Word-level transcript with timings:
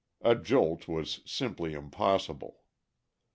A 0.23 0.33
jolt 0.41 0.87
was 0.87 1.21
simply 1.27 1.73
impossible. 1.73 2.63